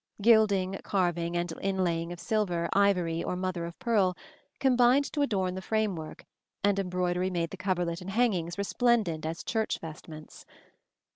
[0.19, 4.17] Gilding, carving, and inlaying of silver, ivory or mother of pearl,
[4.59, 6.25] combined to adorn the framework,
[6.63, 10.43] and embroidery made the coverlet and hangings resplendent as church vestments.